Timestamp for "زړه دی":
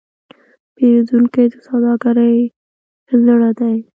3.25-3.77